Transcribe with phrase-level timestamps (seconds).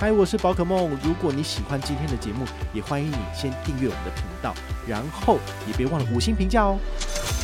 [0.00, 0.98] 嗨，我是宝可梦。
[1.04, 4.54] 如果你喜欢今天的节目，也欢迎你先订阅我们的频道，
[4.88, 6.78] 然后也别忘了五星评价哦。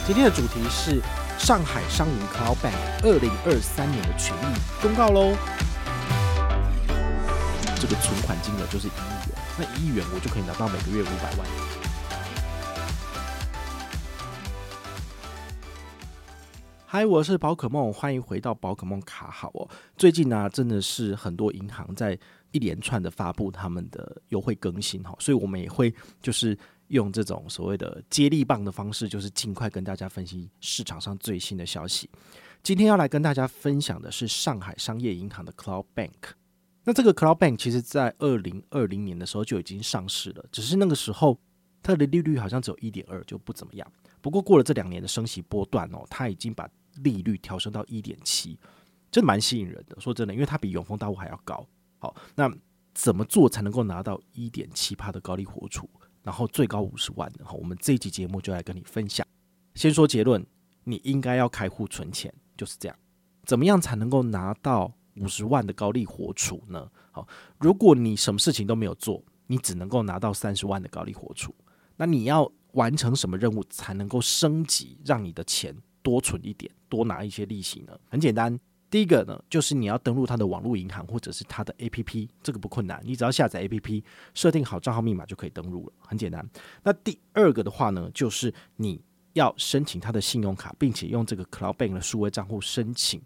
[0.07, 1.03] 今天的主题是
[1.39, 5.37] 上海商银 Cloud Bank 二零二三年的权益公告喽。
[7.79, 11.86] 这个存款金额就是一亿元，那一亿元我就可以拿到每个月五百万。
[16.97, 19.69] 嗨，我是宝可梦，欢迎回到宝可梦卡好哦。
[19.99, 22.19] 最近呢、真的是很多银行在。
[22.53, 26.59] 一连串的发布他们的优惠更新哈，所以我们也会就是
[26.89, 32.09] 用这种所谓的接力棒的方式，就是尽快跟大家分析市场上最新的消息。
[32.63, 36.31] 今天要来跟大家分享的是上海商业银行的 Cloud Bank。
[36.83, 41.39] 那这个 Cloud Bank 其实在二零二零年的时候就已经上市了，只是那个时候
[41.83, 43.87] 它的利率好像只有一点二，就不怎么样。
[44.23, 46.67] 不过过了这两年的升息波段哦，它已经把
[47.03, 48.59] 利率调升到一点七，
[49.11, 50.01] 真蛮吸引人的。
[50.01, 51.67] 说真的，因为它比永丰大户还要高。
[51.99, 52.51] 好，那
[52.95, 55.89] 怎么做才能够拿到一点七趴的高利活储，
[56.23, 57.31] 然后最高五十万？
[57.43, 59.27] 好，我们这一集节目就来跟你分享。
[59.75, 60.45] 先说结论，
[60.85, 62.97] 你应该要开户存钱，就是这样。
[63.45, 66.91] 怎么样才能够拿到五十万的高利活储呢？
[67.13, 67.27] 好，
[67.59, 71.55] 如果你什么事情都没有做，你只能够拿到三十万的高利活储。
[71.97, 75.75] 那你要完成什么任务才能够升级，让你的钱
[76.07, 77.99] 多存一点，多拿一些利息呢？
[78.09, 78.57] 很简单。
[78.89, 86.49] 第一个呢，就是你要登录它的网络银行或者是它的 APP，这个不困难，你只要下载 APP，设定好账号密码就可以登录了，很简单。
[86.85, 89.03] 那第二个的话呢，就是你
[89.33, 93.21] 要申请它的信用卡，并且用这个 Cloud Bank 的数位账户申请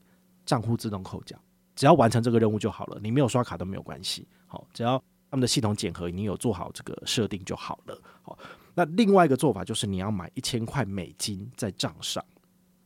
[0.46, 1.38] 账户自动扣缴，
[1.76, 4.26] 只要完成这个任务就好了，你没有刷卡都没有关系。
[4.46, 4.96] 好，只要
[5.30, 8.00] 他们的系统检核你有做好这个设定就好了。
[8.22, 8.38] 好，
[8.74, 12.24] 那另外一个做法就是你要买一千块美金在账上，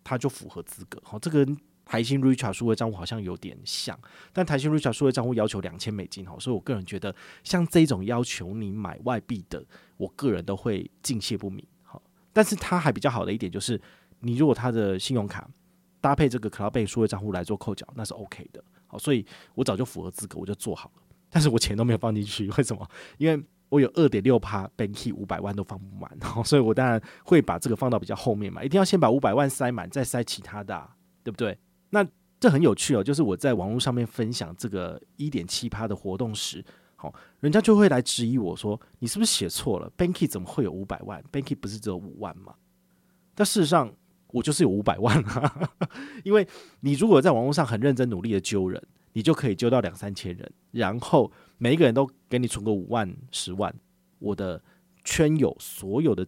[0.04, 1.00] 它就符合资格。
[1.02, 1.44] 好，这个。
[1.86, 3.94] 台新 Richart 数位账户好像有点像，
[4.32, 9.62] 但台新 Richart 数位账户要求两千美金哈，所以我个人觉得像这种要求你买外币的，
[9.98, 11.62] 我个人都会敬谢不敏。
[11.82, 13.78] 好，但是它还比较好的一点就是，
[14.20, 15.46] 你如果它的信用卡
[16.00, 18.64] 搭配这个 Cloud Bank 数位账户来做扣缴，那是 OK 的。
[18.86, 19.22] 好，所以
[19.54, 21.02] 我早就符合资格，我就做好了。
[21.28, 22.88] 但是我钱都没有放进去，为什么？
[23.18, 23.44] 因为
[23.74, 30.88] 我有二点六趴 Banky 五百万都放不满， 所以我当然会把这个放到比较后面嘛，一定要先把五百万塞满，再塞其他的，
[31.24, 31.58] 对不对？
[31.90, 32.06] 那
[32.38, 36.64] 这很有趣哦，就是我在网络上面分享这个一点七趴的活动时，
[36.94, 42.54] 好，人家就会来质疑我说，你是不是写错了？Banky 怎么会有五百万？Banky 不是只有五万吗？
[43.34, 43.92] 但事实上，
[44.28, 45.68] 我就是有五百万啊，
[46.22, 46.46] 因为
[46.78, 48.80] 你如果在网络上很认真努力的揪人，
[49.14, 53.74] 你就可以揪到两三千人，然后每一个人都给你存个五万、十万，
[54.18, 54.62] 我的
[55.02, 56.26] 圈友所有的。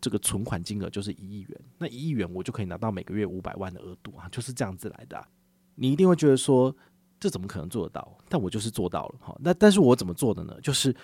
[0.00, 5.26] 这个存款金额就是一亿元，那一亿元我就可以拿到每个月五百万的额度啊，就是这样子来的。
[5.74, 6.72] 你一定会觉得说，
[7.18, 8.16] 这怎么可能做得到？
[8.28, 9.36] 但我就是做到了哈。
[9.40, 10.56] 那但是我怎么做的呢？
[10.62, 10.94] 就是。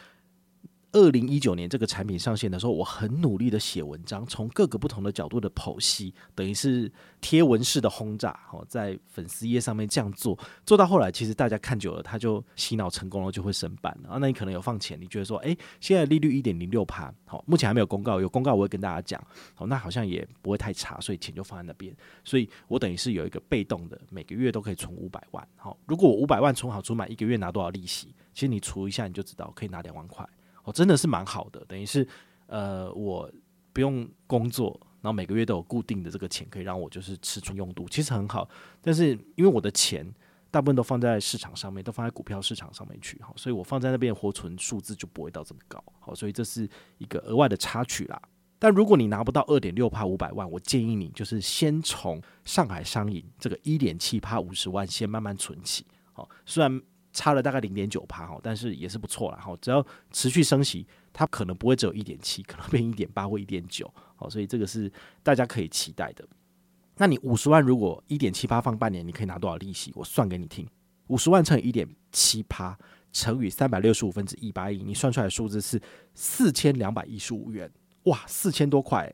[0.95, 6.91] 二零一九年这个产品上线的时候，我很努力的写文章，从各个不同的角度的剖析，等于是
[7.21, 14.19] 贴文式的轰炸，哦，在粉丝页上面这样做，做到后来，其实大家看久了，他就洗脑成功了，就会升板了啊。
[14.21, 19.21] 那你可能有放钱，你觉得说，诶，现在利率一点零六趴，好，目前还没有公告，有公告我会跟大家讲，
[19.55, 28.15] 好，那好像也不会太差，所以钱就放在那边，所以我等于是有一个被动的，每个月都可以存五百万，好，如果我五百万存好存满，一个月拿多少利息？
[28.33, 30.25] 其实你除一下，你就知道可以拿两万块。
[30.65, 32.07] 哦，真的是蛮好的，等于是，
[32.47, 33.31] 呃，我
[33.73, 38.49] 不用工作，然后每个月都有固定的这个钱可以让我就是吃穿用度，其实很好。
[38.81, 40.11] 但是因为我的钱
[40.51, 48.21] 大部分都放在市场上面，都放在股票市场上面去，好，所以我放在那边活存数字就不会到这么高，好，所以这是一个额外的插曲啦。
[48.59, 55.85] 但如果你拿不到二点六趴五百万，我建议你就是先从上海商银这个一点七趴五十万先慢慢存起，
[56.15, 56.81] 好，虽然。
[57.15, 59.57] 差了大概零点九趴哈，但是也是不错了哈。
[59.63, 66.27] 只要持续升息，它可能不会只有一点七，可能变一点八或一点九，好，所以这个是大家可以期待的。
[66.97, 69.93] 那你五十万如果一点七趴放半年，你可以拿多少利息？
[69.95, 70.69] 我算给你听，
[71.07, 72.77] 五十万乘以一点七趴
[73.13, 75.81] 乘以三百六十五分之一百亿，你算出来的数字是
[76.15, 77.71] 四千两百一十五元，
[78.05, 79.11] 哇，四千多块。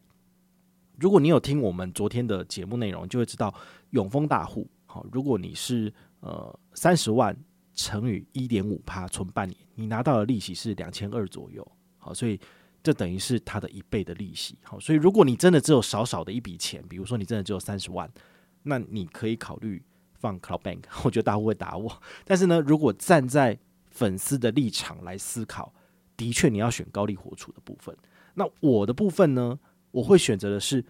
[0.99, 3.55] 如果你有听我们昨天的节目内容，就会知道
[3.91, 7.37] 永丰大户，好，如果你是呃三十万。
[7.75, 11.67] 乘以一点五趴，存半年，你拿到的利息是两千二左右。
[11.99, 12.39] 好，所以
[12.83, 14.59] 这等于是它的一倍的利息。
[14.63, 18.11] 好，所以如果你真的只有少少的一笔钱，比如说你真的只有三十万，
[18.63, 19.83] 那你可以考虑
[20.15, 20.83] 放 Cloud Bank。
[21.05, 23.59] 我觉得大户会打我，但是呢，如果站在
[23.91, 25.73] 粉丝的立场来思考，
[26.17, 27.97] 的确你要选高利活储的部分。
[28.35, 29.59] 那我的部分呢，
[29.91, 30.85] 我会选择的是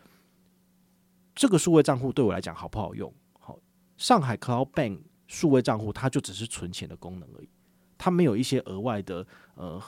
[1.35, 3.13] 这个数位账户对我来讲好不好用？
[3.39, 3.59] 好，
[3.97, 5.01] 上海 Cloud Bank
[5.31, 7.49] 数位账户它就只是存钱的功能而已，
[7.97, 9.81] 它没有一些额外的呃。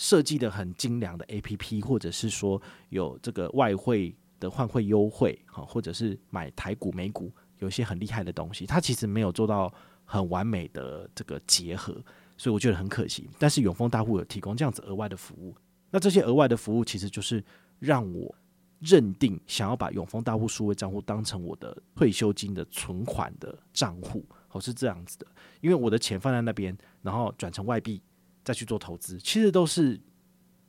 [0.00, 9.74] 设计的很精良的 APP，或者是说有这个外汇的换汇优惠，哈，或者是买台股美股有一些很厉害的东西，它其实没有做到
[10.04, 11.92] 很完美的这个结合，
[12.36, 13.28] 所以我觉得很可惜。
[13.40, 15.52] 但是永丰大户有提供这样子额外的服务，
[15.90, 17.42] 那这些额外的服务其实就是
[17.80, 18.32] 让我
[18.80, 25.26] 认定想要把永丰大户数位账户当成我的退休金的存款的账户，哦，是这样子的，
[25.60, 28.02] 因为我的钱放在那边，然后转成外币。
[28.44, 30.00] 再去做投资，其实都是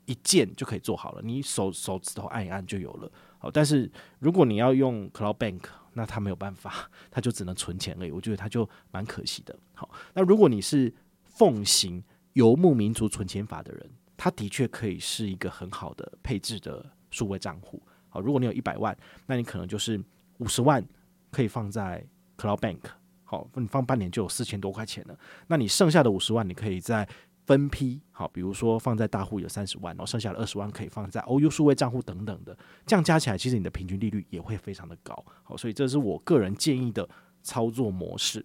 [0.03, 3.09] 一键就可以做好了，你手手指头按一按就有了。
[3.38, 3.89] 好，但是
[4.19, 5.62] 如果你要用 Cloud Bank，
[5.94, 8.12] 那它没有办法，它就只能存钱而已。
[8.12, 9.57] 我觉得它就蛮可惜的。
[9.73, 12.03] 好，那如果你是奉行
[12.33, 17.81] 游牧民族存钱法的人，它的确可以是一个很好的配置的数位账户。
[18.09, 18.95] 好，如果你有一百万，
[19.25, 20.01] 那你可能就是
[20.39, 20.83] 五十万
[21.31, 22.06] 可以放在
[22.38, 22.79] Cloud Bank。
[23.23, 25.17] 好，你放半年就有四千多块钱了。
[25.47, 27.07] 那你剩下的五十万，你可以在
[27.45, 35.23] 分批好，比如说放在大户有三十万，然后剩下的二十万可以放在 OU 数位账户等等的，这样加起来，其实你的平均利率也会非常的高。
[35.44, 37.07] 好，所以这是我个人建议的
[37.44, 38.44] 操作模式。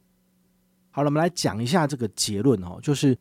[0.90, 3.16] 好了，我们来讲一下这个结论哦，就是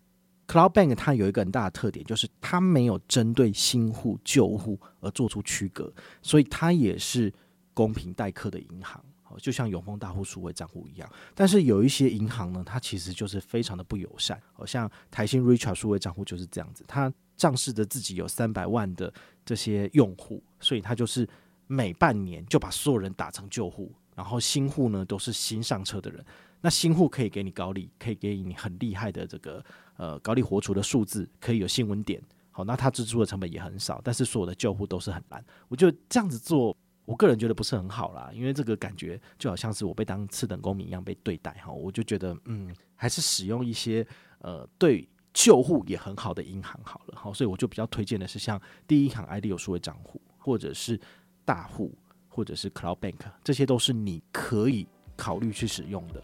[0.48, 5.92] Cloud Bank 它有一个很大的特点，就是它没有针对新户旧户而做出区隔，
[6.22, 7.34] 所以它也是
[7.74, 9.04] 公平待客的银行。
[9.40, 14.40] 就像永丰大户数位账户一样，但是有一些银行呢，它其实就是非常的不友善。
[14.52, 19.12] 好像台新 Richart 数位账户就是这样子，它仗势着自己有三百万的
[19.44, 21.28] 这些用户，所以它就是
[21.66, 26.24] 每半年就把所有人打成旧户，然后新户呢都是新上车的人。
[26.62, 29.66] 那新户可以给你高利，可以给你很厉害的这个
[29.98, 32.22] 呃高利活储的数字，可以有新闻点。
[32.52, 35.44] 好，那它支出的成本也很少，但是所有的旧户都是很烂。
[35.68, 36.76] 我觉得这样子做。
[37.06, 44.08] 我个人觉得不是很好啦，因为这个感觉就好像是我被当次等公民一样被对待哈，我就觉得嗯，还是使用一些
[44.40, 48.58] 呃对旧户也很好的银行好了哈，所以我就比较推荐的是像
[48.88, 50.98] 第一行 ID 有数位账户，或者是
[51.44, 51.94] 大户，
[52.30, 54.88] 或者是 Cloud Bank，这些都是你可以
[55.18, 56.24] 考虑去使用的。